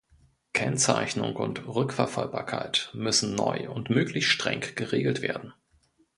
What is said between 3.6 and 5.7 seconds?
und möglichst streng geregelt werden.